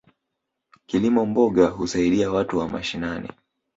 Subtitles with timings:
[0.85, 3.29] Kilimo mboga husaidia watu wa mashinani.